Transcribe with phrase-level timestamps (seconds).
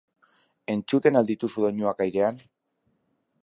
[0.75, 2.41] Entzuten al dituzu doinuak airean?